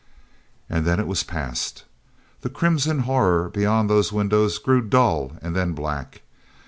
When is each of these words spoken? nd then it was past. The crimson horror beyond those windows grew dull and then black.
nd 0.73 0.83
then 0.83 0.99
it 0.99 1.05
was 1.05 1.21
past. 1.21 1.83
The 2.41 2.49
crimson 2.49 3.01
horror 3.01 3.49
beyond 3.49 3.87
those 3.87 4.11
windows 4.11 4.57
grew 4.57 4.81
dull 4.81 5.33
and 5.43 5.55
then 5.55 5.73
black. 5.73 6.21